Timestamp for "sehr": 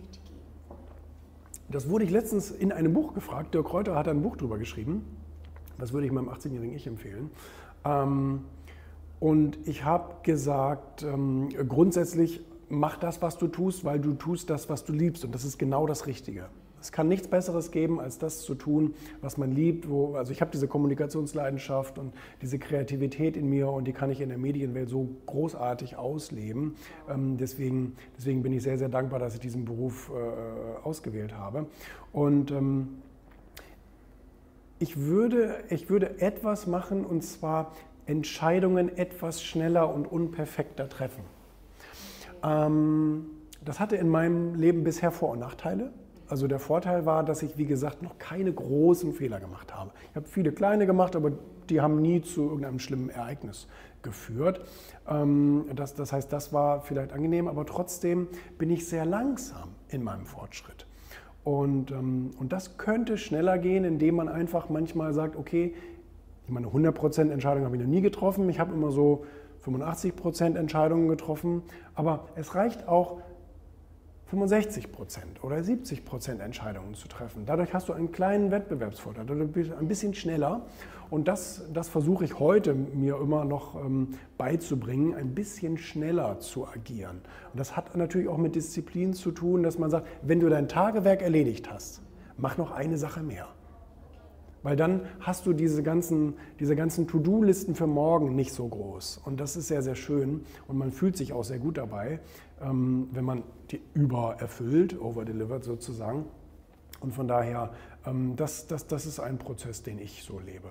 28.62-28.78, 28.78-28.88, 58.88-59.04, 99.68-99.80, 99.80-99.94, 101.44-101.60